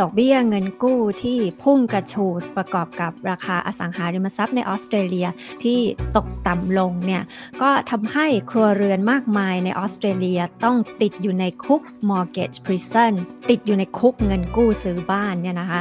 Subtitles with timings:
[0.00, 5.28] ดอกเบี้ยเงินกู้ที่พุ่งกระฉูดประกอบกับราคาอสังหาริมทรัพย์ในออสเตรเลีย
[5.62, 5.78] ที่
[6.16, 7.22] ตกต่ำลงเนี่ย
[7.62, 13.12] ก็ทำให้ครัวเรือนมากมายในออสเตรเลียต้องติดอยู่ในคุก mortgage prison
[13.50, 15.80] ติดอยู่ในคุกเงินกู้ซื้อบ้านเนี่ยนะคะ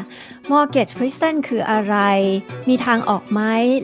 [0.51, 1.95] mortgage prison คืออะไร
[2.70, 3.41] มีทางออกไหม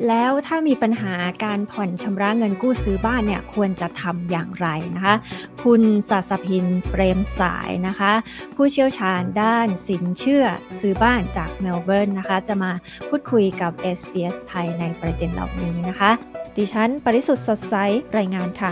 [0.08, 5.16] แล้วถ้ามีปัญหาการผ่อนชำระเงินกู้ซื้อบ้านเนี่ยควรจะทำอย่างไรนะคะ
[5.64, 8.14] คุณศาสพินเปรมสายนะคะ
[8.56, 10.46] ผู้เชี่ยวชาญด้านสินเชื่อ
[10.80, 12.72] ซื้อบ้านจากเมลเบิร์นนะคะ จะมา
[13.10, 16.12] พูดคุยกับ SBS ไทยในประเด็นเหล่านี้นะคะ
[16.58, 17.76] ดิฉัน ปริสุทธ์สดใส
[18.18, 18.72] รายงานค่ะ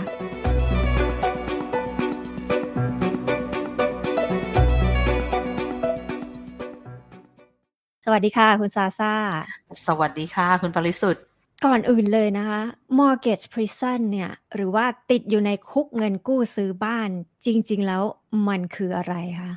[8.04, 9.14] สวัสดีค่ะ คุณซาซา
[9.86, 11.22] สวัสดีค่ะ คุณปริสุทธิ์
[11.64, 12.60] ก่อนอื่นเลยนะคะ
[12.98, 17.10] mortgage prison เนี่ย หรือว่าติดอยู่ในคุกเงินกู้ซื้อบ้าน
[17.46, 18.02] จริง ๆ แล้ว
[18.48, 19.52] มันคืออะไรคะ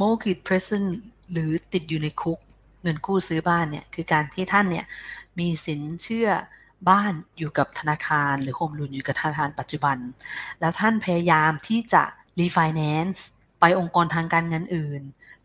[0.00, 0.84] mortgage prison
[1.32, 2.38] หรือติดอยู่ในคุก
[2.82, 4.86] เงินกู้ซื้อบ้านเนี่ยคือการที่ท่านเนี่ย
[5.38, 6.28] มีสินเชื่อ
[6.90, 9.98] บ้านอยู่กับธนาคาร หรือโฮมลูนอยู่กับธนาคารปัจจุบัน
[10.60, 12.02] แล้วท่านพยายามที่จะ
[12.40, 13.20] refinance
[13.60, 15.02] ไปองค์กรทางการเงินอื่น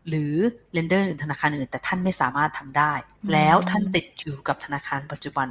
[0.08, 0.34] หรือ
[0.72, 2.92] เลนเดอร์อื่นธนาคารอื่น แต่ท่านไม่สามารถทำได้
[3.32, 5.48] แล้วท่านติดอยู่กับธนาคารปัจจุบัน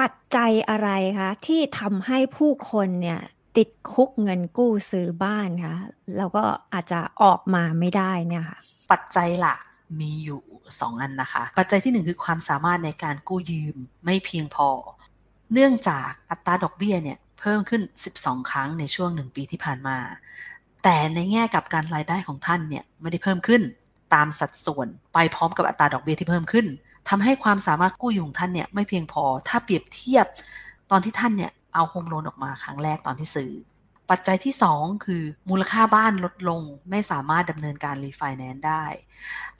[0.00, 3.20] ปัจจัยอะไรคะที่ทำให้ผู้คนเนี่ย
[3.56, 5.76] ติดคุกเงินกู้ซื้อบ้านคะ
[6.16, 8.58] แล้วก็อาจจะออกมาไม่ได้เนี่ยค่ะ
[8.92, 9.58] ปัจจัยหลัก
[10.00, 10.40] มีอยู่
[10.80, 14.68] สองอันนะคะ ปัจจัยที่หนึ่งคือความสามารถในการกู้ยืมไม่เพียงพอ
[15.52, 17.82] เนื่องจากอัตราดอกเบี้ยเนี่ยเพิ่มขึ้น
[18.16, 19.98] 12 ครั้งในช่วงหนึ่งปีที่ผ่านมา
[20.84, 23.62] แต่ในแง่กับการรายได้ของท่านเนี่ยไม่ได้เพิ่มขึ้น
[24.14, 26.66] ตามสัดส่วนไปพร้อมกับอัตราดอกเบี้ยที่เพิ่มขึ้น
[27.08, 30.26] ทำให้ความสามารถกู้ยืมของท่านเนี่ยไม่เพียงพอถ้าเปรียบเทียบ
[30.90, 33.50] ตอนที่ท่านเนี่ยเอาโฮมโลนออกมาครั้งแรกตอนที่ซื้อ
[34.10, 38.84] ปัจจัยที่ 2 คือมูลค่าบ้านลดลง ไม่สามารถดำเนินการรีไฟแนนซ์ได้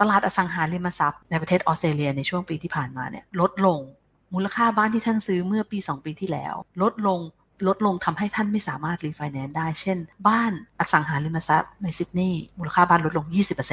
[0.00, 3.80] ตลาดอสังหาริมทรัพย์ในประเทศออสเตรเลียในช่วงปีที่ผ่านมาเนี่ยลดลง
[4.34, 7.20] มูลค่าบ้านที่ท่านซื้อเมื่อปี 2 ปีที่แล้ว ลดลง
[7.66, 9.98] ลดลงทำให้ท่านไม่สามารถรีไฟแนนซ์ได้ เช่น
[10.28, 13.26] บ้านอสังหาริมทรัพย์ในซิดนีย์มูลค่าบ้านลดลง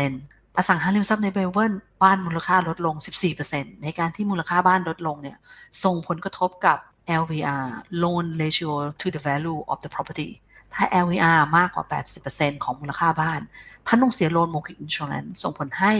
[0.05, 2.95] 20%อสังหาริมทรัพย์ในเมลเบิร์นบ้านมูลค่าลดลง
[3.39, 5.37] 14%ในการที่มูลค่าบ้านลดลงเนี่ย
[5.83, 6.77] ส่งผลกระทบกับ
[7.21, 7.65] LVR
[8.03, 8.71] loan ratio
[9.01, 10.29] to the value of the property
[10.73, 11.85] ถ้า LVR มากกว่า
[12.25, 13.41] 80%ของมูลค่าบ้าน
[13.87, 15.93] ท่านต้องเสีย loan mortgage insurance ส่งผลให้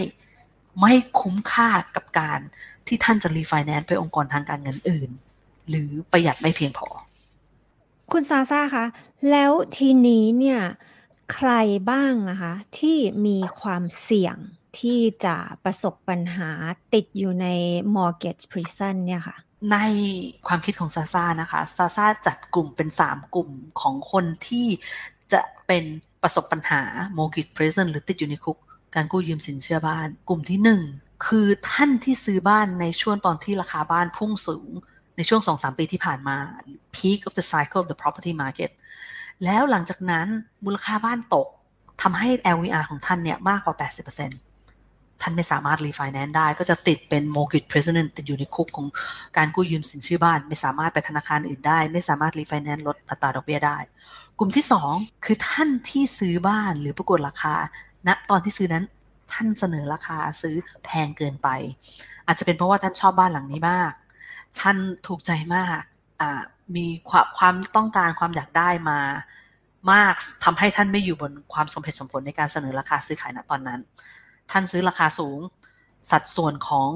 [0.80, 2.40] ไม่คุ้มค่ากับการ
[2.86, 5.10] ที่ท่านจะรีไฟแนนซ์ไปองค์กรทางการเงินอื่น
[5.68, 6.88] หรือประหยัดไม่เพียงพอ
[8.12, 8.86] คุณซาซาคะ
[9.30, 10.60] แล้วทีนี้เนี่ย
[11.32, 11.50] ใคร
[11.90, 14.36] บ้างนะคะ ที่มีความเสี่ยง
[14.78, 16.50] ที่จะประสบปัญหา
[16.94, 17.46] ติดอยู่ใน
[17.96, 19.36] mortgage prison เนี่ยค่ะ
[19.72, 19.76] ใน
[20.48, 23.50] ความคิดของซาซานะคะซาซาจัดกลุ่มเป็น 3 กลุ่ม
[23.80, 24.66] ของคนที่
[25.32, 25.84] จะเป็น
[26.22, 26.82] ประสบปัญหา
[27.16, 28.56] mortgage prison หรือติดอยู่ในคุก
[28.94, 34.68] การกู้ยืมสินเชื่อบ้าน กลุ่มที่ 1 คือท่านที่ซื้อบ้านในช่วงตอนที่ราคาบ้านพุ่งสูง
[35.16, 36.36] ในช่วง 2-3 ปีที่ผ่านมา
[36.96, 38.70] peak of the cycle of the property market
[39.44, 40.26] แล้วหลังจากนั้น
[40.64, 41.48] มูลค่าบ้านตก
[42.02, 44.49] ทำให้ LVR ของท่านเนี่ยมากกว่า 80%
[45.22, 48.86] ท่านไม่สามารถรีไฟแนนซ์ได้ ก็จะติดเป็น mortgage prison ติดอยู่ในคุกของ
[49.36, 53.78] การกู้ยืมสินเชื่อบ้าน ไม่สามารถไปธนาคารอื่นได้ ไม่สามารถรีไฟแนนซ์ลดอัตราดอกเบี้ยได้
[54.38, 54.64] กลุ่มที่
[54.94, 57.54] 2 คือท่านที่ซื้อบ้านหรือประกวดราคา
[58.06, 58.84] ณนะตอนที่ซื้อนั้น
[59.32, 60.54] ท่านเสนอราคาซื้อ
[60.84, 61.48] แพงเกินไป
[62.26, 63.92] อาจจะเป็นเพราะว่าท่านชอบบ้านหลังนี้มาก
[64.60, 64.76] ท่าน
[65.06, 65.82] ถูกใจมาก
[66.76, 68.98] มีความความต้องการความอยากได้มา
[69.92, 70.14] มาก
[70.44, 73.80] ทำให้ท่านไม่อยู่บนความสมเหตุสมผลในการเสนอราคาซื้อขายณตอนนั้น
[74.50, 75.38] ท่านซื้อราคาสูง
[76.10, 76.90] สัดส่วนของ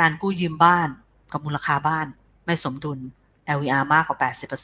[0.00, 0.88] การกู้ยืมบ้าน
[1.32, 2.06] กับมูลค่าบ้าน
[2.46, 3.00] ไม่สมดุล
[3.56, 4.18] LVR มากกว่า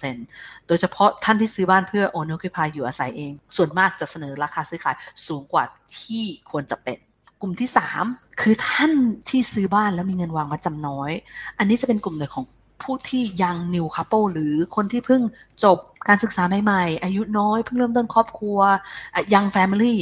[0.07, 5.65] 80%โดยเฉพาะท่านที่ซื้อบ้านเพื่อ own occupy อยู่อาศัยเอง ส่วนมากจะเสนอราคาซื้อขายสูงกว่า
[5.99, 6.99] ที่ควรจะเป็น
[7.41, 7.71] กลุ่มที่
[8.05, 8.93] 3 คือท่าน
[9.29, 11.11] ที่ซื้อบ้านแล้วมีเงินวางมาจำน้อย
[11.59, 12.47] อันนี้จะเป็นกลุ่มหนึ่งของ
[12.83, 15.23] ผู้ที่ยัง new couple หรือคนที่เพิ่ง
[15.65, 15.79] จบ
[16.09, 18.59] การศึกษาใหม่ๆ อายุน้อยเพิ่งเริ่มต้นครอบครัว
[19.33, 19.97] young family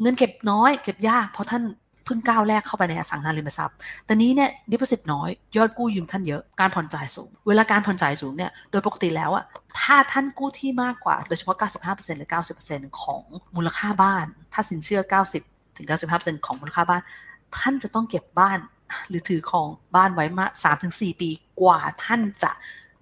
[0.00, 1.62] เงินเก็บน้อยเก็บยากเพราะท่าน
[2.04, 3.76] เพิ่งก้าวแรกเข้าไปในอสังหาริมทรัพย์
[4.06, 9.44] แต่นี้เนี่ยดิปสิตน้อย ยอดกู้ยืมท่านเยอะ การผ่อนจ่ายสูง เวลาการผ่อนจ่ายสูงเนี่ย โดยปกติแล้วอะ
[9.80, 11.56] ถ้าท่านกู้ที่มากกว่า โดยเฉพาะ
[11.88, 12.30] 95%หรือ
[12.64, 13.22] 90%ของ
[13.56, 15.00] มูลค่าบ้าน ถ้าสินเชื่อ
[15.38, 17.02] 90ถึง95%ของมูลค่าบ้าน
[17.58, 18.58] ท่านจะต้องเก็บบ้าน
[19.08, 20.46] หรือถือของบ้านไว้มา
[20.84, 22.50] 3-4 ปีกว่าท่านจะ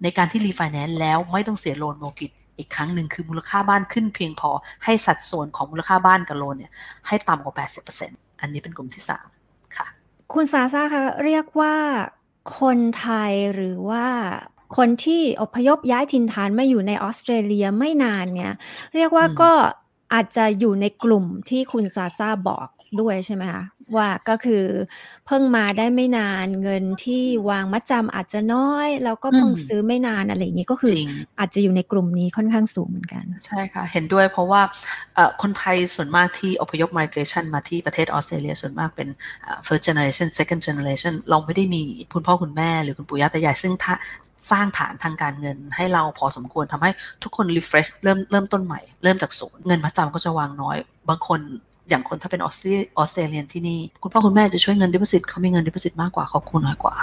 [0.03, 4.51] ในการที่รีไฟแนนซ์แล้วไม่ต้องเสีย loan mortgage อีกครั้งหนึ่งคือมูลค่าบ้านขึ้นเพียงพอ
[4.83, 6.71] ให้สัดส่วนของมูลค่าบ้านกับ loan เนี่ย
[7.07, 7.55] ให้ต่ำกว่า
[7.97, 9.03] 80% อันนี้เป็นกลุ่มที่
[9.39, 9.87] 3ค่ะ
[10.33, 11.75] คุณซาซาคะเรียกว่า
[12.59, 14.05] คนไทยหรือว่า
[14.77, 18.53] คนที่อพยพย้ายถิ่นฐานมาอยู่ในออสเตรเลียไม่นานเนี่ย
[18.95, 19.51] เรียกว่าก็
[20.13, 22.67] อาจจะอยู่ในกลุ่มที่คุณซาซาบอก
[22.99, 23.63] ด้วยใช่ไหมคะ
[23.95, 24.63] ว่าก็คือ
[25.25, 30.93] เพิ่งมาได้ไม่นานเงินที่วางมัดจำอาจจะน้อย แล้วก็เพิ่งซื้อไม่นานอะไรอย่างนี้ก็คือ
[31.39, 34.61] อาจจะอยู่ในกลุ่มนี้ค่อนข้างสูงเหมือนกัน ใช่ค่ะ เห็นด้วยเพราะว่า
[35.41, 39.09] คนไทยส่วนมากที่อพยพ migration มาที่ประเทศออสเตรเลียส่วนมากเป็น
[39.65, 41.81] first generation second generation เราไม่ได้มี
[42.13, 43.93] คุณพ่อคุณแม่หรือคุณปู่ย่าตายายซึ่งถ้า
[44.51, 46.91] สร้างฐานทางการเงินให้เราพอสมควรทำให้
[47.23, 50.77] ทุกคน refresh เริ่มเริ่มต้นใหม่ เริ่มจากศูนย์เงินมัดจำก็จะวางน้อย
[51.09, 51.41] บางคน
[51.89, 52.67] อย่างคนถ้าเป็นออสเตร
[52.97, 56.95] ออสเตรเลียนที่นี่ คุณพ่อคุณแม่จะช่วยเงินดิปซิตเขามีเงินดิปซิตมากกว่าเขาคูน้อยกว่า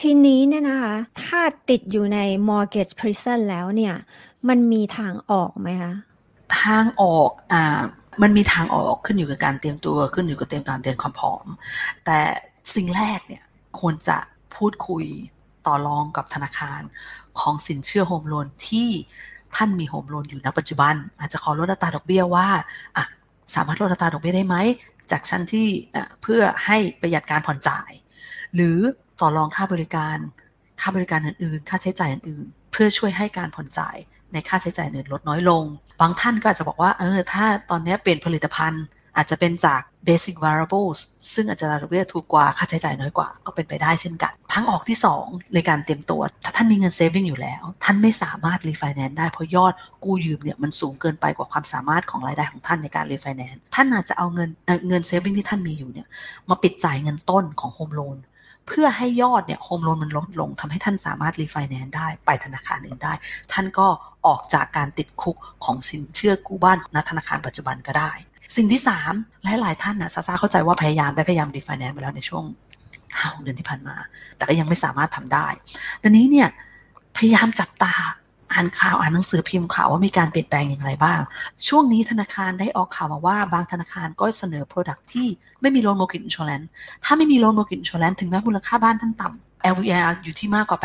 [0.00, 1.40] ทีนี้เนี่ยนะคะ ถ้า
[1.70, 2.18] ติดอยู่ใน
[2.48, 3.94] mortgage prison แล้วเนี่ย
[4.48, 5.92] มันมีทางออกไหมคะ
[6.60, 7.80] ทางออกอ่า
[8.22, 11.44] มันมีทางออกขึ้นอยู่กับการเตรียมตัวขึ้นอยู่กับเตรียมการเตรียมความพร้อม
[12.04, 12.18] แต่
[12.74, 13.42] สิ่งแรกเนี่ย
[13.80, 14.16] ควรจะ
[14.56, 15.04] พูดคุย
[15.66, 16.80] ต่อรองกับธนาคาร
[17.40, 18.88] ของสินเชื่อ home loan ที่
[19.56, 22.48] ท่านมี home loan อยู่ณปัจจุบัน อาจจะขอลดอัตราดอกเบี้ยว่า
[22.96, 23.04] อะ
[23.54, 24.56] สามารถลดอัตราดอกเบี้ยได้ไหม
[25.10, 25.66] จากชั้นที่
[26.22, 27.90] เพื่อให้ประหยัดการผ่อนจ่าย
[28.54, 28.78] หรือ
[29.20, 30.18] ต่อรองค่าบริการ
[30.80, 33.96] ค่าบริการอื่นๆ ค่าใช้จ่ายอื่นๆ เพื่อช่วยให้การผ่อนจ่าย
[34.32, 35.64] ในค่าใช้จ่ายอื่นลดน้อยลง
[36.00, 38.84] บางท่านก็อาจจะบอกว่า เออ ถ้าตอนนี้เปลี่ยนผลิตภัณฑ์
[39.16, 40.98] อาจจะเป็นจาก basic variable
[41.34, 49.72] ซึ่งอาจจะดอกเบี้ยถูกกว่าค่าใช้จ่ายน้อยกว่าก็เป็นไปได้เช่นกัน ทางออกที่ 2 ในการเตรียมตัว ถ้าท่านมีเงิน saving อยู่แล้ว ท่านไม่สามารถ refinance ได้เพราะยอด
[50.04, 54.50] กู้ยืมเนี่ยมันสูงเกินไปกว่าความสามารถของรายได้ของท่านในการ refinance ท่านอาจจะเอาเงิน
[54.88, 56.06] เงิน saving ที่ท่านมีอยู่เนี่ย
[56.48, 58.18] มาปิดจ่ายเงินต้นของ home loan
[58.66, 63.12] เพื่อให้ยอดเนี่ย home loan มันลดลงทำให้ท่านสามารถรีไฟแนนซ์ได้ไปธนาคารอื่นได้
[63.52, 63.86] ท่านก็
[64.26, 68.12] ออกจากการติดคุกของสินเชื่อกู้บ้านณธนาคารปัจจุบันก็ได้
[68.56, 69.12] สิ่งที่สาม
[69.44, 72.44] หลายท่านนะซาซาเข้าใจว่าพยายามได้พยายามรีไฟแนนซ์มาแล้วในช่วง
[73.18, 73.96] ห้าเดือนที่ผ่านมา
[74.36, 75.46] แต่ก็ยังไม่สามารถทำได้
[76.02, 76.48] ตอนนี้เนี่ย
[77.16, 77.94] พยายามจับตา
[78.54, 81.20] อ่านข่าวอ่านหนังสือพิมพ์ข่าวว่ามีการเปลี่ยนแปลงอย่างไรบ้าง
[81.68, 85.26] ช่วงนี้ธนาคารได้ออกข่าวมาว่าบางธนาคารก็เสนอ Product ที่
[85.60, 86.60] ไม่มีโลนโมกิ t อินช r แลน
[87.04, 90.78] ถ้าไม่มีโลนโมกิ t อินช r แลนถึงแม้มูลค่าบ้านท่านต่ำ LVR อยู่ที่มากกว่า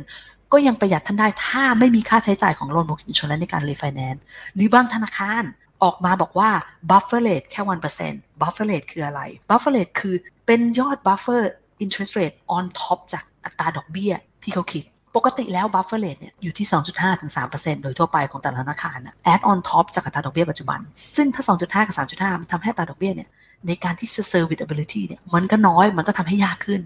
[0.00, 4.22] 80%ก็ยังประหยัดท่านได้ถ้าไม่มีค่าใช้จ่ายของโลนโมกิ t อินช r แลนในการรีไฟแนนซ์
[4.54, 5.42] หรือบางธนาคาร
[5.82, 6.50] ออกมาบอกว่า
[6.90, 7.60] buffer rate แค่
[8.02, 10.14] 1% buffer rate คืออะไร buffer rate คือ
[10.46, 11.42] เป็นยอด buffer
[11.84, 14.12] interest rate on top จากอัตราดอกเบี้ย
[14.42, 14.84] ที่เขาคิด
[15.16, 20.80] ปกติแล้ว buffer rate เนี่ยอยู่ที่ 2.5ถึง3%โดยทั่วไปของแต่ละธนาคารนะ add on top จากอัตราดอกเบี้ยปัจจุบัน
[21.14, 23.28] ซึ่งถ้า 2.5 กับ 3.5มันทำให้อัตราดอกเบี้ยเนี่ย
[23.66, 26.80] ในการที่ serviceability เนี่ยมันก็น้อยมันก็ทำให้ยากขึ้น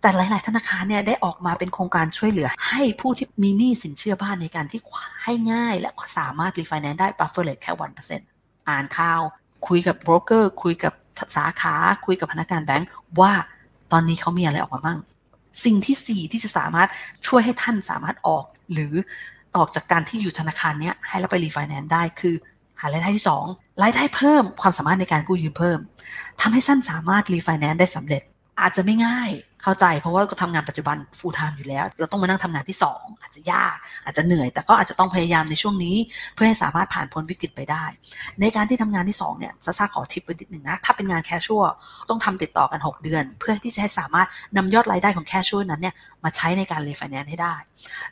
[0.00, 4.80] แต่หลาย ๆ ธนาคารเนี่ยได้ออกมาเป็นโครงการช่วยเหลือ ให้ผู้ที่มีหนี้สินเชื่อบ้านในการที่
[5.24, 7.72] ให้ง่าย และสามารถ refinance ได้ buffer rate แค่
[8.20, 9.20] 1%อ่านข่าว
[9.68, 10.92] คุยกับโบรกเกอร์คุยกับ
[11.36, 11.74] สาขา
[12.06, 12.88] คุยกับพนักงานแบงค์
[13.20, 13.32] ว่า
[13.92, 14.98] ตอนนี้เขามีอะไรออกมาบ้าง
[15.64, 16.88] สิ่งที่ 4 ที่จะสามารถ
[17.26, 18.94] ช่วยให้ท่านสามารถออก หรือ
[19.56, 22.34] ออกจากการที่อยู่ธนาคารนี้ให้เราไปรีไฟแนนซ์ได้คือ
[22.80, 25.78] หารายได้ที่2รายได้เพิ่มความสามารถในการกู้ยืมเพิ่ม
[26.40, 28.22] ทำให้ท่านสามารถรีไฟแนนซ์ได้สำเร็จ
[28.62, 29.30] อาจจะไม่ง่าย
[29.62, 35.96] เข้าใจ เพราะว่าก็ทำงานปัจจุบัน full-time อยู่แล้ว เราต้องมานั่งทำงานที่ 2 อาจจะยากอาจจะเหนื่อย แต่ก็อาจจะต้องพยายามในช่วงนี้
[36.34, 37.84] เพื่อให้สามารถผ่านพ้นวิกฤตไปได้
[38.40, 41.62] ในการที่ทำงานที่ 2 เนี่ยซาซาขอทิปไว้นิดหนึ่งนะ ถ้าเป็นงาน casual
[42.10, 47.54] ต้องทำติดต่อกัน 6 เดือน เพื่อที่จะให้สามารถนำยอดรายได้ของ casual นั้นเนี่ยมาใช้ในการรีไฟแนนซ์ให้ได้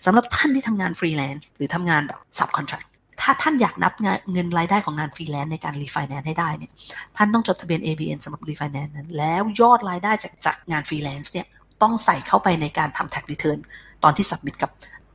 [0.05, 2.85] สำหรับท่านที่ทำงานฟรีแลนซ์หรือทำงานแบบ subcontract
[3.21, 3.93] ถ้าท่านอยากนับ
[4.33, 6.73] เงินรายได้ของงานฟรีแลนซ์ในการรีไฟแนนซ์ให้ได้เนี่ย
[7.17, 11.47] ท่านต้องจดทะเบียน ABN สำหรับรีไฟแนนซ์นั้นแล้วยอดรายได้จากจากงานฟรีแลนซ์เนี่ย
[11.83, 13.59] ต้องใส่เข้าไปในการทำ tax return
[14.05, 14.71] ตอนที่ submit กับ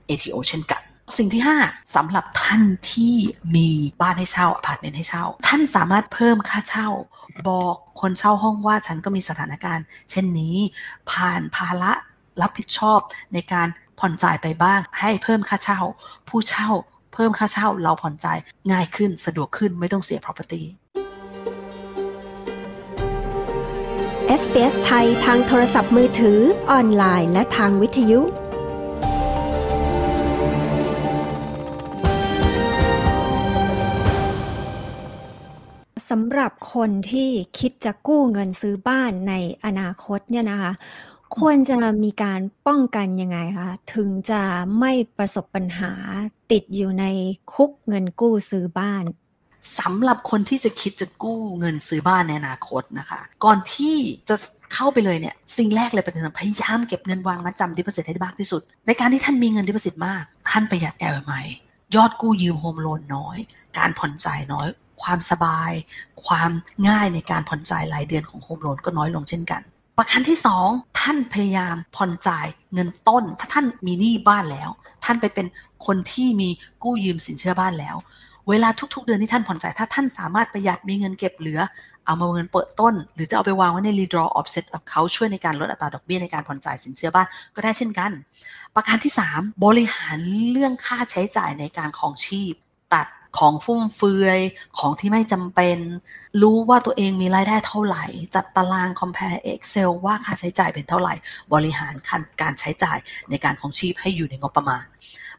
[0.10, 0.82] ATO เช่นกัน
[1.18, 3.16] สิ่งที่ 5สำหรับท่านที่
[3.56, 3.70] มี
[4.02, 6.90] บ้านให้เช่าอพาร์ตเมนต์ให้เช่า ท่านสามารถเพิ่มค่าเช่า
[7.50, 10.56] บอกคนเช่าห้องว่าฉันก็มีสถานการณ์ เช่นนี้
[11.12, 11.92] ผ่านภาระ
[12.42, 13.00] รับผิดชอบ
[13.34, 13.68] ในการ
[14.00, 15.80] ผ่อนจ่ายไปบ้างให้เพิ่มค่าเช่า
[16.28, 16.70] ผู้เช่า
[17.14, 18.40] เพิ่มค่าเช่าเราผ่อนจ่าย
[18.72, 20.64] ง่ายขึ้นสะดวกขึ้นไม่ต้องเสีย property
[24.42, 26.40] SBS ไทยทางโทรศัพท์มือถือ
[26.72, 28.22] ออนไลน์และทางวิทยุ
[36.10, 37.30] สำหรับคนที่
[37.60, 39.34] คิดจะกู้เงินซื้อบ้านใน
[39.66, 40.72] อนาคตเนี่ยนะคะ
[41.38, 44.42] ควรจะมีการป้องกันยังไงคะ ถึงจะ
[44.80, 45.94] ไม่ประสบปัญหา
[46.52, 47.06] ติดอยู่ใน
[47.54, 49.04] คุกเงินกู้ซื้อบ้าน
[49.80, 53.98] สำหรับคนที่จะคิดจะกู้เงินซื้อบ้านในอนาคตนะคะ ก่อนที่
[54.30, 54.36] จะ
[54.74, 61.34] เข้าไปเลยเนี่ยสิ่งแรกเลยเป็นพยายามเก็บเงินวางมัดจำ deposit ให้ได้มากที่สุด ในการที่ท่านมีเงิน deposit มาก ท่านประหยัด LMI
[61.96, 63.38] ยอดกู้ยืม home loan น้อย
[63.78, 64.68] การผ่อนจ่ายน้อย
[65.02, 65.72] ความสบาย
[66.26, 66.52] ความ
[66.88, 69.62] ง่ายในการผ่อนจ่ายรายเดือนของโฮมโลนก็น้อยลงเช่นกัน
[69.98, 70.68] ประการที่สอง
[71.00, 74.70] ท่านพยายามผ่อนจ่ายเงินต้น ถ้าท่านมีหนี้บ้านแล้ว
[75.06, 75.48] ท่านไปเป็น
[75.86, 76.50] คนที่มี
[76.84, 77.96] กู้ยืมสินเชื่อบ้านแล้ว
[78.50, 81.60] เวลาทุกๆ เดือนที่ท่านผ่อนจ่ายถ้าท่านสามารถประหยัดมีเงินเก็บเหลือ
[82.06, 88.12] เอามาเงินเปิดต้น หรือจะเอาไปวางไว้ใน redraw offset กับเขาช่วยในการลดอัตราดอกเบี้ยในการผ่อนจ่ายสินเชื่อบ้านก็ได้เช่นกัน
[88.76, 90.18] ประการที่ 3 บริหาร
[90.52, 92.54] เรื่องค่าใช้จ่ายในการของชีพ
[93.40, 94.40] ของฟุ่มเฟือย
[94.80, 95.78] ของที่ไม่จำเป็น
[96.42, 101.14] รู้ว่าตัวเองมีรายได้เท่าไหร่ จัดตาราง compare Excel ว่าค่าใช้จ่ายเป็นเท่าไหร่
[101.54, 101.94] บริหาร
[102.42, 102.98] การใช้จ่าย
[103.30, 104.86] ในการของชีพให้อยู่ในงบประมาณ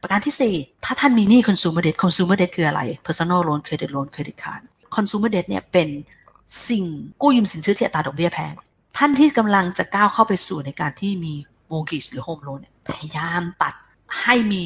[0.02, 4.62] ประการที่ 4 ถ้าท่านมีหนี้ consumer debt consumer debt คืออะไร personal loan credit loan credit card
[4.96, 5.88] consumer debt เนี่ยเป็น
[6.68, 6.84] สิ่ง
[7.22, 8.52] กู้ยืมสินเชื่อที่อัตราดอกเบี้ยแพง
[8.96, 11.34] ท่านที่กำลังจะก้าวเข้าไปสู่ในการที่มี
[11.70, 13.74] mortgage หรือ home loan พยายามตัด
[14.22, 14.64] ให้มี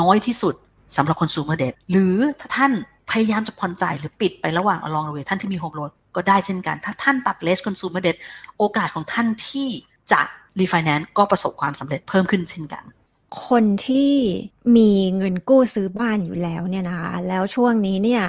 [0.00, 0.54] น้อยที่สุด
[0.96, 2.72] สำหรับ consumer debt หรือถ้าท่าน
[3.10, 8.16] พยายามจะผ่อนจ่ายหรือปิดไประหว่าง along the way ท่านที่มี home loan ก็ได้เช่นกัน ถ้าท่านตัด less consumer debt
[8.58, 9.68] โอกาสของท่านที่
[10.12, 10.20] จะ
[10.60, 12.84] refinance ก็ประสบความสำเร็จเพิ่มขึ้นเช่นกัน
[13.48, 14.14] คนที่
[14.76, 18.24] มีเงินกู้ซื้อบ้านอยู่แล้วเนี่ยนะคะแล้วช่วงนี้เนี่ย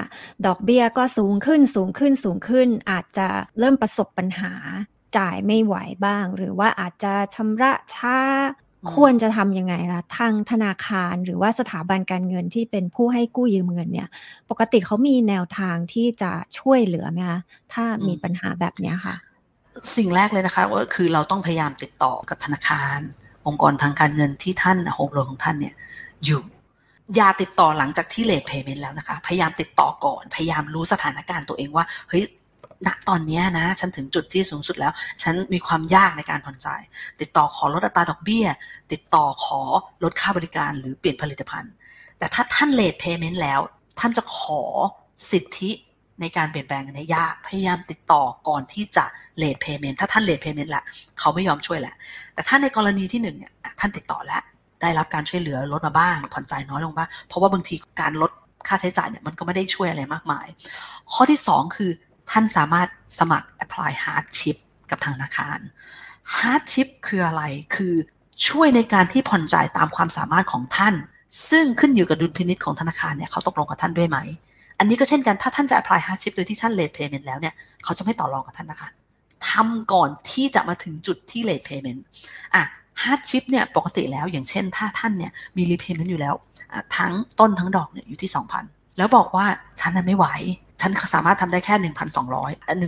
[0.46, 4.52] ดอกเบี้ยก็สูงขึ้นสูงขึ้นสูงขึ้น อาจจะเริ่มประสบปัญหา
[5.18, 8.18] จ่ายไม่ไหวบ้าง หรือว่าอาจจะชำระช้า
[8.94, 14.08] ควรจะทำยังไงคะทางธนาคารหรือว่าสถาบันการเงินที่เป็นผู้ให้กู้ยืมเงินเนี่ย
[14.50, 17.40] ปกติเขามีแนวทางที่จะช่วยเหลือไหมคะ
[17.72, 19.14] ถ้ามีปัญหาแบบนี้ค่ะ
[19.96, 22.98] สิ่งแรกเลยนะคะก็คือเราต้องพยายามติดต่อกับธนาคาร
[23.46, 25.74] องค์กรทางการเงินที่ท่านโฮมโลนของท่านเนี่ย
[26.24, 26.42] อยู่
[27.14, 32.24] อย่าติดต่อหลังจากที่เลทเพย์เมนต์แล้วนะคะ พยายามติดต่อก่อน พยายามรู้สถานการณ์ตัวเองว่า เฮ้ย
[32.86, 34.92] ณตอนนี้นะ ฉันถึงจุดที่สูงสุดแล้ว
[35.22, 36.82] ฉันมีความยากในการผ่อนจ่าย
[37.20, 38.46] ติดต่อขอลดอัตราดอกเบี้ย
[38.92, 39.60] ติดต่อขอ
[40.02, 41.72] ลดค่าบริการหรือเปลี่ยนผลิตภัณฑ์
[42.18, 43.60] แต่ถ้าท่านเลทเพย์เมนต์แล้ว
[43.98, 44.62] ท่านจะขอ
[45.30, 45.70] สิทธิ
[46.20, 49.04] ในการเปลี่ยนแปลงในยาก พยายามติดต่อก่อนที่จะ
[49.38, 50.82] เลทเพย์เมนต์ถ้าท่านเลทเพย์เมนต์ละ
[51.18, 51.94] เขาไม่ยอมช่วยแหละ
[52.34, 54.42] แต่ถ้าในกรณีที่หนึ่งเนี่ยท่านติดต่อแล้ว
[54.82, 58.30] ได้รับการช่วยเหลือลดมาบ้าง ผ่อนจ่ายน้อยลงบ้างเพราะว่าบางทีการลด
[58.68, 60.46] ค่าใช้จ่ายเนี่ยมันก็ไม่ได้ช่วยอะไรมากมาย
[61.12, 61.90] ข้อที่ 2 คือ
[62.30, 64.56] ท่านสามารถสมัคร apply hardship
[64.90, 65.58] กับทางธนาคาร
[66.36, 67.42] hardship คืออะไร
[67.74, 67.94] คือ
[68.48, 70.94] ช่วยในการที่ผ่อนจ่ายตามความสามารถของท่าน
[71.50, 74.18] ซึ่งขึ้นอยู่กับดุลพินิษของธนาคารเนี่ยเขาตกลงกับท่านด้วยไหม
[74.78, 77.54] อันนี้ก็เช่นกัน ถ้าท่านจะ apply hardship โดยที่ท่าน late payment แล้วเนี่ย
[77.84, 78.88] เขาจะไม่ต่อรองกับท่านนะคะ
[79.48, 82.00] ทำก่อนที่จะมาถึงจุดที่ late payment
[82.54, 82.62] อะ
[83.02, 86.34] hardship เนี่ยปกติแล้วอย่างเช่น ถ้าท่านเนี่ยมี repayment อยู่แล้ว
[86.96, 88.30] ทั้งต้นทั้งดอกเนี่ยอยู่ที่
[88.64, 89.46] 2,000 แล้วบอกว่า
[89.80, 90.26] ฉันนั้นไม่ไหว
[90.80, 91.92] ฉันสามารถทำได้แค่ 1,200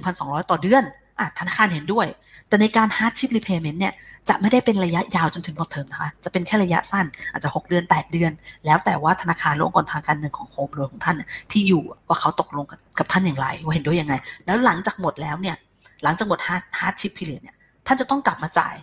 [0.04, 0.85] 1,200 ต่อเดือน
[1.21, 2.07] อะธนาคารเห็นด้วย
[2.49, 3.92] แต่ในการ hardship repayment เนี่ย
[4.28, 8.33] จะไม่ได้เป็นระยะยาวจนถึงหมดเทอมนะคะ จะเป็นแค่ระยะสั้นอาจจะ 6 เดือน 8 เดือน
[8.66, 11.16] แล้วแต่ว่าธนาคารหรือองค์กรทางการเงินของโฮมโลนของท่าน
[11.52, 12.64] ที่อยู่ว่าเขาตกลง
[12.99, 14.14] กับท่านอย่างไร ว่าเห็นด้วยยังไง
[14.47, 15.57] แล้วหลังจากหมดแล้วเนี่ย
[16.04, 16.38] หลังจากหมด
[16.78, 18.75] hardship period เนี่ยท่านจะต้องกลับมาจ่าย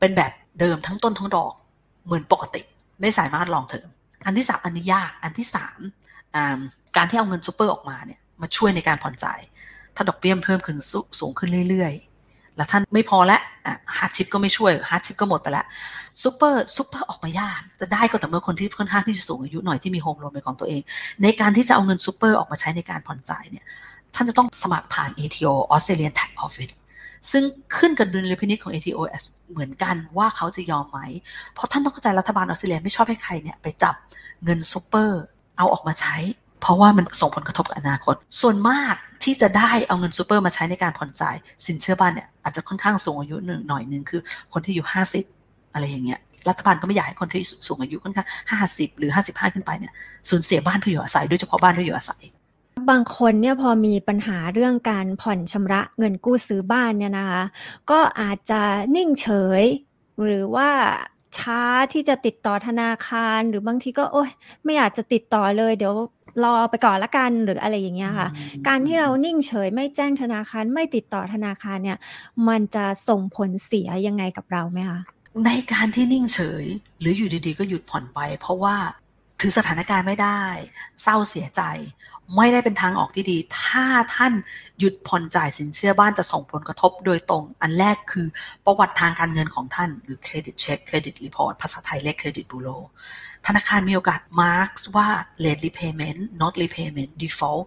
[0.00, 1.52] เป็นแบบเดิมทั้งต้นทั้งดอก
[2.06, 2.62] เหมือนปกติ
[3.00, 3.88] ไม่สามารถ long term
[4.24, 5.78] อันที่สามอันนี้ยากอันที่สาม
[6.96, 9.40] การที่เอาเงินซูเปอร์ออกมาเนี่ย มาช่วยในการผ่อนจ่าย
[9.96, 10.78] ถ้าดอกเบี้ยเพิ่มขึ้น
[11.20, 13.40] สูงขึ้นเรื่อยๆ แล้วท่านไม่พอแล้ว
[13.96, 15.64] hardship ก็ไม่ช่วย hardship ก็หมดไปแล้ว
[16.22, 20.80] super super ออกมายากจะได้ก็แต่เมื่อคนที่ค่อนข้างที่จะสูงอายุหน่อยที่มี home loan เป็นของตัวเอง
[21.22, 23.64] ในการที่จะเอาเงินซูเปอร์ออกมาใช้ในการผ่อนจ่ายเนี่ย
[24.14, 26.74] ท่านจะต้องสมัครผ่าน ATO Australian Tax Office
[27.30, 27.42] ซึ่ง
[27.76, 28.98] ขึ้นกับดุลยพินิจของ ATO
[29.50, 31.00] เหมือนกันว่าเขาจะยอมไหม
[31.54, 33.94] เพราะท่านต้องเข้าใจรัฐบาลออสเตรเลียไม่ชอบให้ใครเนี่ยไปจับ
[34.44, 35.20] เงินซูเปอร์
[35.58, 36.16] เอาออกมาใช้
[36.60, 41.36] เพราะว่ามันส่งผลกระทบกับอนาคต ส่วนมากที่จะได้เอาเงินซูเปอร์มาใช้ในการผ่อนจ่าย
[41.66, 44.20] สินเชื่อบ้านเนี่ยอาจจะค่อนข้างสูงอายุหนึ่งหน่อยหนึ่งคือ
[44.52, 45.24] คนที่อยู่ห้าสิบ
[45.72, 49.92] อะไรอย่างเงี้ยรัฐบาลก็ไม่อยากให้คนที่สูงอายุค่อนข้างห้าสิบหรือห้าสิบห้าขึ้นไปเนี่ย
[50.28, 52.22] สูญเสียบ้านเพื่ออยู่อาศัยโดยเฉพาะบ้านเพื่ออยู่อาศัย
[52.90, 57.42] บางคนเนี่ยพอมีปัญหาเรื่องการผ่อนชำระเงินกู้ซื้อบ้านเนี่ยนะคะ
[57.90, 58.60] ก็อาจจะ
[58.96, 59.28] นิ่งเฉ
[59.60, 59.62] ย
[60.24, 60.70] หรือว่า
[61.38, 61.62] ช้า
[61.92, 64.30] ที่จะติดต่อธนาคารหรือบางทีก็โอ๊ย
[64.64, 65.94] ไม่อยากจะติดต่อเลยเดี๋ยว
[66.44, 68.28] รอไปก่อนละกันหรืออะไรอย่างเงี้ยค่ะ
[68.68, 71.98] การที่เรานิ่งเฉยไม่แจ้งธนาคารไม่ติดต่อธนาคารเนี่ย
[72.48, 75.00] มันจะส่งผลเสียยังไงกับเราไหมคะ
[75.44, 76.64] ในการที่นิ่งเฉย
[77.00, 78.76] หรืออยู่ดีๆ ก็หยุดผ่อนไป เพราะว่า
[79.40, 80.42] ถือสถานการณ์ไม่ได้
[81.02, 81.62] เศร้าเสียใจ
[82.36, 84.32] ไม่ได้เป็นทางออกที่ดี ถ้าท่าน
[84.78, 88.26] หยุดผ่อนจ่ายสินเชื่อบ้านจะส่งผลกระทบโดยตรง อันแรกคือ
[88.64, 92.68] ประวัติทางการเงินของท่าน หรือ credit check credit report ภาษาไทยเรียกเครดิตบูโร
[93.46, 95.08] ธนาคารมีโอกาส mark ว่า
[95.44, 97.64] late repayment not repayment default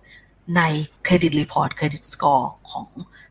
[0.57, 0.61] ใน
[1.03, 2.87] credit report credit score ของ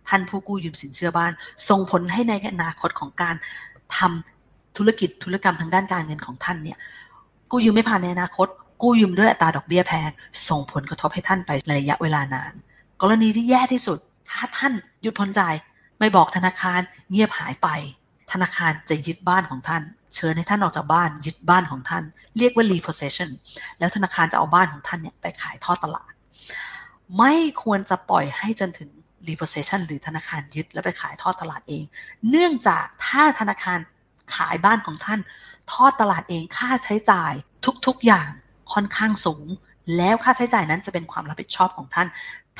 [0.08, 1.32] ท่านผู้กู้ยืมสินเชื่อบ้าน
[1.68, 3.34] ส่งผลให้ในอนาคตของการ
[3.96, 6.78] ทำธุรกิจธุรกรรมทางด้านการเงินของท่านเนี่ย
[7.52, 8.48] กู้ยืมไม่ผ่านในอนาคต
[8.82, 10.10] กู้ยืมด้วยอัตราดอกเบี้ยแพง
[10.48, 12.52] ส่งผลกระทบให้ท่านไประยะเวลานาน
[13.02, 13.98] กรณีที่แย่ที่สุด
[14.30, 15.54] ถ้าท่านหยุดผ่อนจ่าย
[15.98, 16.80] ไม่บอกธนาคาร
[17.10, 17.68] เงียบหายไป
[18.32, 19.82] ธนาคารจะยึดบ้านของท่าน
[20.14, 22.04] เชิญให้ท่านออกจากบ้านยึดบ้านของท่าน
[22.36, 23.30] เรียกว่า repossession
[23.78, 26.12] แล้วธนาคารจะเอาบ้านของท่านเนี่ยไปขายทอดตลาด
[27.18, 28.90] ไม่ควรจะปล่อยให้จนถึง
[29.28, 31.84] repossession หรือธนาคารยึดแล้วไปขายทอดตลาดเอง
[32.30, 33.78] เนื่องจากถ้าธนาคาร
[34.36, 35.20] ขายบ้านของท่าน
[35.72, 37.32] ทอดตลาดเองค่าใช้จ่าย
[37.86, 38.30] ทุกๆอย่าง
[38.72, 39.46] ค่อนข้างสูง
[39.96, 42.08] แล้วค่าใช้จ่ายนั้นจะเป็นความรับผิดชอบของท่าน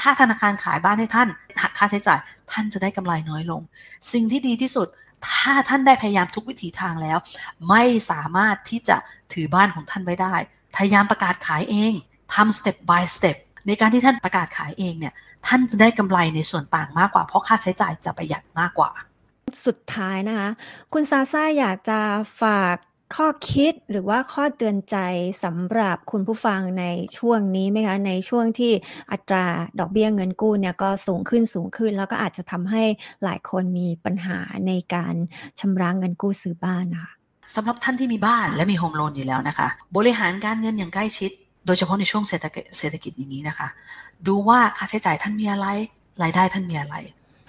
[0.00, 1.28] ถ้าธนาคารขายบ้านให้ท่าน
[1.60, 2.18] หักค่าใช้จ่าย
[2.52, 3.62] ท่านจะได้กำไรน้อยลง
[4.12, 4.88] สิ่งที่ดีที่สุด
[5.28, 7.18] ถ้าท่านได้พยายามทุกวิถีทางแล้ว
[7.68, 8.96] ไม่สามารถที่จะ
[9.32, 10.34] ถือบ้านของท่านไว้ได้
[10.76, 11.92] พยายามประกาศขายเอง
[12.34, 15.14] ทำ step by step ในการที่ท่านประกาศขายเองเนี่ย
[15.46, 18.90] ท่านจะได้กำไรในส่วนต่างมากกว่า เพราะค่าใช้จ่ายจะประหยัดมากกว่า
[19.66, 20.50] สุดท้ายนะคะ
[20.92, 22.00] คุณซาซ่าอยากจะ
[22.42, 22.76] ฝาก
[23.14, 24.96] ข้อคิดหรือว่าข้อเตือนใจ
[25.44, 26.84] สำหรับคุณผู้ฟังใน
[27.18, 28.72] ช่วงนี้ไหมคะในช่วงที่
[29.12, 29.46] อัตรา
[29.78, 32.82] ดอกเบี้ยเงินกู้เนี่ยก็สูงขึ้นสูงขึ้น แล้วก็อาจจะทำให้
[33.24, 35.14] หลายคนมีปัญหาในการ
[35.60, 37.12] ชำระเงินกู้ซื้อบ้านนะคะ
[37.54, 41.30] สำหรับท่านที่มีบ้านและมี home loan อยู่แล้วนะคะ บริหารการเงินอย่างใกล้ชิด
[41.66, 43.68] โดยเฉพาะในช่วงเศรษฐกิจเศรษฐกิจอย่างนี้นะคะ
[44.26, 45.66] ดูว่าค่าใช้จ่ายท่านมีอะไร
[46.22, 46.94] รายได้ท่านมีอะไร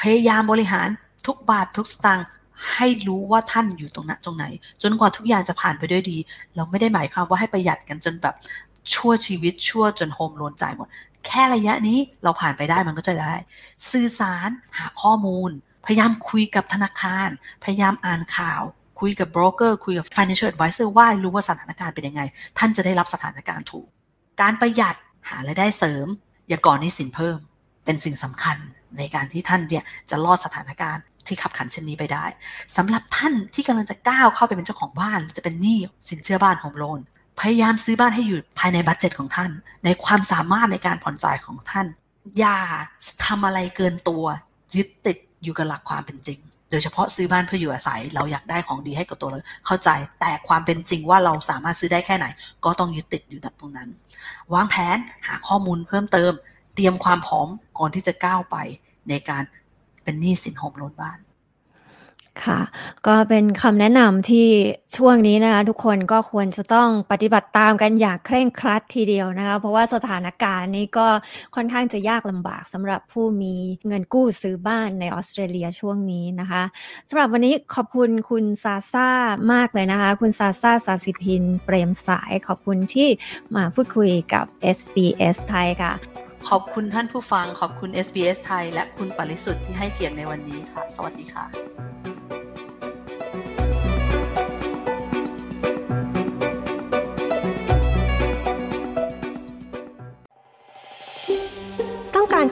[0.02, 0.88] พยายามบริหาร
[1.28, 2.28] ทุกบาททุกสตางค์
[2.72, 4.46] ให้รู้ว่าท่านอยู่ตรงนั้นตรงไหน
[4.84, 6.18] จนกว่าทุกอย่างจะผ่านไปด้วยดี
[6.56, 8.36] เราไม่ได้หมายความว่าให้ประหยัดกันจนแบบ
[8.94, 10.88] ชั่วชีวิตชั่วจน home loan จ่ายหมด
[11.26, 13.34] แค่ระยะนี้เราผ่านไปได้มันก็จะได้
[13.92, 15.52] สื่อสารหาข้อมูล
[15.86, 17.30] พยายามคุยกับธนาคาร
[17.64, 18.62] พยายามอ่านข่าว
[19.00, 22.22] คุยกับโบรกเกอร์คุยกับ financial advisor ว่ารู้ว่าสถานการณ์เป็นยังไง
[22.58, 23.88] ท่านจะได้รับสถานการณ์ถูก
[24.42, 24.96] การประหยัด
[25.30, 26.08] หารายได้เสริม
[26.50, 27.38] อย่าก่อนนี้สินเพิ่ม
[27.86, 28.58] เป็นสิ่งสำคัญ
[28.98, 32.26] ในการที่ท่านเนี่ยจะรอดสถานการณ์ ที่ขับขันเช่นนี้ไปได้
[32.78, 37.00] สำหรับท่านที่กำลังจะก้าวเข้าไปเป็นเจ้าของบ้าน จะเป็นหนี้สินเชื่อบ้านโฮมโลน
[37.40, 39.52] พยายามซื้อบ้านให้อยู่ภายในบัตเจ็ตของท่าน
[39.86, 41.88] ในความสามารถในการผ่อนจ่ายของท่าน
[42.40, 42.60] อย่า
[43.26, 44.24] ทำอะไรเกินตัว
[44.76, 46.40] ยึดติดอยู่กับหลักความเป็นจริง
[46.72, 52.26] โดยเฉพาะซื้อบ้านเพื่ออยู่อาศัย เราอยากได้ของดีให้กับตัวเราเข้าใจแต่ความเป็นจริงว่าเราสามารถซื้อได้แค่ไหน
[52.66, 53.90] ก็ต้องยึดติดอยู่ตรงนั้น
[54.54, 54.98] วางแผน
[55.28, 56.32] หาข้อมูลเพิ่มเติม
[56.76, 57.48] เตรียมความพร้อม
[57.80, 58.58] ก่อนที่จะก้าวไป
[59.10, 59.44] ในการ
[60.04, 61.18] เป็นหนี้สินโฮมโลนบ้าน
[62.46, 62.60] ค่ะ
[63.08, 64.48] ก็เป็นคำแนะนำที่
[64.98, 71.08] ช่วงนี้นะคะทุกคนก็ควรจะต้องปฏิบัติตามกันอย่างเคร่งครัดทีเดียวนะคะ เพราะว่าสถานการณ์นี้ก็
[71.56, 73.56] ค่อนข้างจะยากลำบากสำหรับผู้มี
[73.88, 76.64] เงินกู้ซื้อบ้านในออสเตรเลียช่วงนี้นะคะ
[77.10, 79.10] สำหรับวันนี้ขอบคุณคุณซาซ่า
[79.54, 83.10] มากเลยนะคะ คุณซาซ่าสาสิพิน เปรมสายขอบคุณที่
[83.56, 84.46] มาพูดคุยกับ
[84.78, 85.94] SBS ไทยค่ะ
[86.50, 92.13] ขอบคุณท่านผู้ฟังขอบคุณ SBS ไทย และคุณปริสุทธิ์ที่ให้เกียรติในวันนี้ค่ะ สวัสดีค่ะ